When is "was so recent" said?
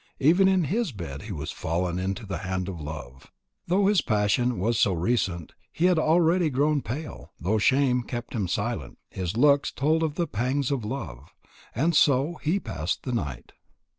4.57-5.53